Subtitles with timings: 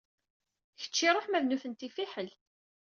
[0.81, 2.29] Kečč ṛuḥ ma d nutenti fiḥel.